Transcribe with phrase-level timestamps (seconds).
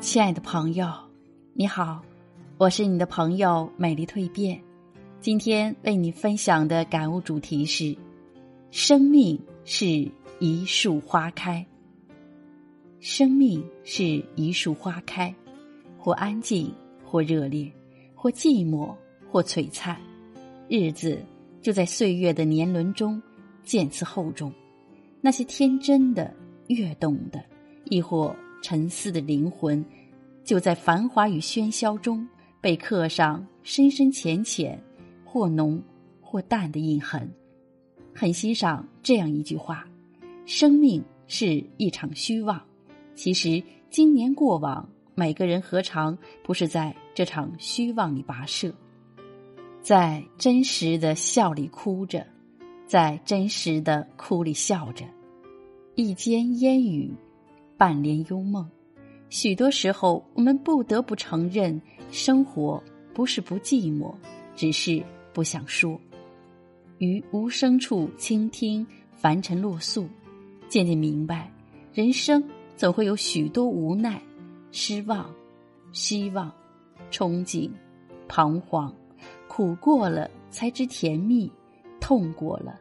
[0.00, 0.88] 亲爱的朋友，
[1.54, 2.00] 你好，
[2.56, 4.62] 我是你的朋友美丽蜕变。
[5.20, 7.96] 今天为你分享的感悟主题是：
[8.70, 10.08] 生命是
[10.38, 11.66] 一树花开。
[13.00, 15.34] 生命是一树花开，
[15.98, 16.72] 或安静，
[17.04, 17.68] 或热烈，
[18.14, 18.94] 或寂寞，
[19.32, 20.00] 或璀璨。
[20.68, 21.20] 日子
[21.60, 23.20] 就在岁月的年轮中
[23.64, 24.52] 渐次厚重。
[25.20, 26.32] 那些天真的、
[26.68, 27.44] 跃动的，
[27.86, 29.84] 亦或沉思的灵魂。
[30.44, 32.26] 就在繁华与喧嚣中，
[32.60, 34.82] 被刻上深深浅浅、
[35.24, 35.82] 或浓
[36.20, 37.30] 或淡的印痕。
[38.14, 39.86] 很欣赏这样一句话
[40.46, 42.60] ：“生命是一场虚妄。”
[43.14, 48.72] 其实，今年过往，每个人何尝不是在这场虚妄里跋涉，
[49.82, 52.26] 在真实的笑里哭着，
[52.86, 55.04] 在真实的哭里笑着，
[55.94, 57.12] 一间烟雨，
[57.78, 58.68] 半帘幽梦。
[59.30, 62.82] 许多时候，我们不得不承认，生活
[63.14, 64.12] 不是不寂寞，
[64.56, 65.00] 只是
[65.32, 65.98] 不想说。
[66.98, 68.84] 于无声处倾听
[69.14, 70.08] 凡尘落素，
[70.68, 71.48] 渐渐明白，
[71.92, 72.42] 人生
[72.76, 74.20] 总会有许多无奈、
[74.72, 75.32] 失望、
[75.92, 76.52] 希望、
[77.12, 77.70] 憧憬、
[78.26, 78.92] 彷徨。
[79.46, 81.50] 苦过了才知甜蜜，
[82.00, 82.78] 痛过了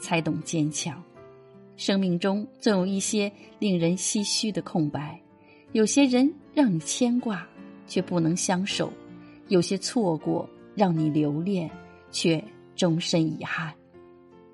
[0.00, 1.02] 才懂坚强。
[1.78, 5.18] 生命中总有一些令人唏嘘的空白。
[5.72, 7.46] 有些人让你牵挂，
[7.86, 8.88] 却不能相守；
[9.46, 11.70] 有些错过让你留恋，
[12.10, 12.42] 却
[12.74, 13.72] 终身遗憾。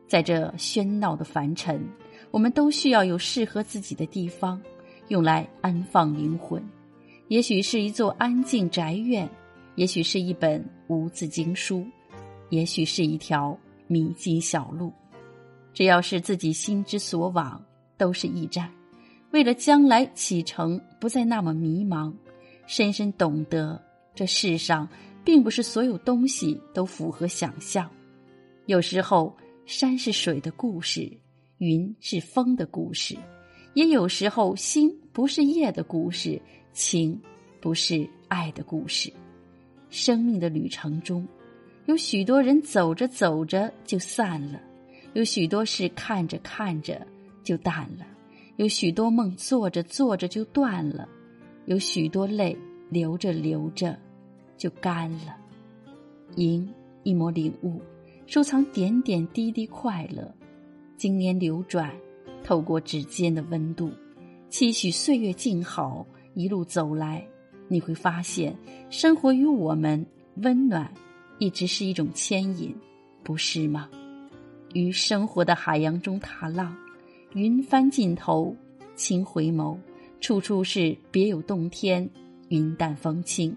[0.06, 1.82] 在这喧闹的凡尘，
[2.30, 4.60] 我们都需要有适合自己的地方，
[5.08, 6.62] 用来安放灵魂。
[7.28, 9.26] 也许是一座安静宅院，
[9.76, 11.86] 也许是一本无字经书，
[12.50, 14.92] 也许是一条迷津小路。
[15.74, 17.62] 只要是自己心之所往，
[17.98, 18.70] 都是驿站。
[19.32, 22.14] 为了将来启程不再那么迷茫，
[22.66, 23.82] 深深懂得
[24.14, 24.88] 这世上
[25.24, 27.90] 并不是所有东西都符合想象。
[28.66, 29.36] 有时候
[29.66, 31.10] 山是水的故事，
[31.58, 33.16] 云是风的故事，
[33.74, 36.40] 也有时候星不是夜的故事，
[36.72, 37.20] 情
[37.60, 39.12] 不是爱的故事。
[39.90, 41.26] 生命的旅程中，
[41.86, 44.60] 有许多人走着走着就散了，
[45.14, 47.04] 有许多事看着看着
[47.42, 48.06] 就淡了。
[48.56, 51.08] 有许多梦做着做着就断了，
[51.66, 52.56] 有许多泪
[52.88, 53.98] 流着流着
[54.56, 55.36] 就干了。
[56.36, 56.68] 吟
[57.02, 57.80] 一抹领悟，
[58.26, 60.32] 收藏点点滴滴快乐。
[60.96, 61.90] 经年流转，
[62.44, 63.90] 透过指尖的温度，
[64.48, 66.06] 期许岁月静好。
[66.34, 67.24] 一路走来，
[67.68, 68.56] 你会发现，
[68.90, 70.04] 生活与我们
[70.36, 70.92] 温暖，
[71.38, 72.74] 一直是一种牵引，
[73.22, 73.88] 不是吗？
[74.74, 76.76] 于生活的海洋中踏浪。
[77.32, 78.54] 云帆尽头，
[78.94, 79.76] 轻回眸，
[80.20, 82.08] 处处是别有洞天，
[82.48, 83.56] 云淡风轻。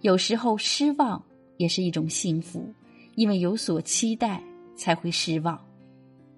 [0.00, 1.22] 有时候失望
[1.58, 2.72] 也是一种幸福，
[3.14, 4.42] 因为有所期待
[4.74, 5.56] 才会失望；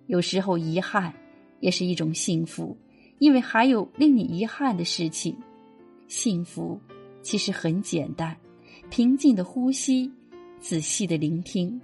[0.06, 1.14] 有时候遗憾
[1.60, 2.76] 也是一种幸福，
[3.18, 5.36] 因为还有令你遗憾的事情。
[6.08, 6.78] 幸福
[7.22, 8.36] 其实很简单：
[8.90, 10.10] 平静的呼吸，
[10.60, 11.80] 仔细的聆听，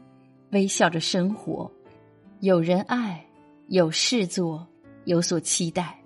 [0.51, 1.71] 微笑着生活，
[2.43, 3.23] 有人爱，
[3.69, 4.67] 有事做。
[5.05, 5.99] 有所期待，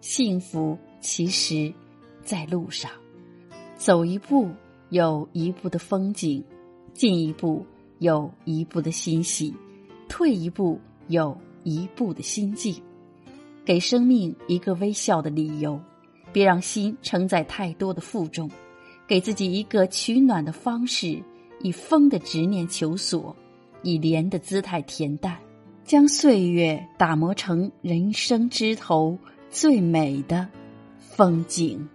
[0.00, 1.72] 幸福其实，
[2.22, 2.90] 在路上，
[3.76, 4.50] 走一步
[4.88, 6.42] 有一步的风景，
[6.92, 7.64] 进一步
[7.98, 9.54] 有一步的欣喜，
[10.08, 12.74] 退一步有一步的心境。
[13.64, 15.80] 给生命一个微笑的理由，
[16.30, 18.50] 别让心承载太多的负重，
[19.06, 21.22] 给自己一个取暖的方式，
[21.60, 23.34] 以风的执念求索，
[23.82, 25.38] 以莲的姿态恬淡。
[25.90, 29.18] 将岁月打磨成人生枝头
[29.50, 30.46] 最美的
[31.00, 31.88] 风景。